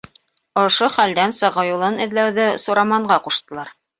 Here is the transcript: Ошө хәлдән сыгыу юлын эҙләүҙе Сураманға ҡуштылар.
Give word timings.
Ошө 0.61 0.87
хәлдән 0.93 1.35
сыгыу 1.41 1.67
юлын 1.69 2.01
эҙләүҙе 2.07 2.49
Сураманға 2.65 3.21
ҡуштылар. 3.29 3.71